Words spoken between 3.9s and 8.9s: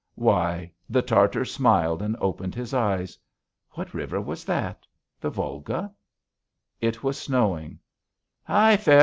river was that? The Volga? It was snowing. "Hi!